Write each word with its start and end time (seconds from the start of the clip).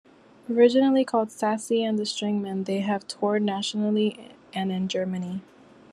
Originally 0.51 1.05
called 1.05 1.31
Sassy 1.31 1.83
and 1.83 1.99
the 1.99 2.07
Stringman 2.07 2.63
they 2.65 2.79
have 2.79 3.07
toured 3.07 3.43
nationally 3.43 4.31
and 4.51 4.71
in 4.71 4.87
Germany. 4.87 5.41